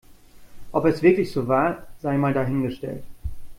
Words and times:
Ob 0.71 0.85
es 0.87 1.03
wirklich 1.03 1.31
so 1.31 1.47
war, 1.47 1.85
sei 2.01 2.17
mal 2.17 2.33
dahingestellt. 2.33 3.03